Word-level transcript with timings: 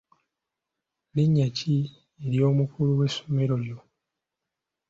Linnya 1.13 1.47
ki 1.57 1.75
ery'omukulu 2.25 2.91
w'essomero 2.99 3.55
lyo? 3.63 3.77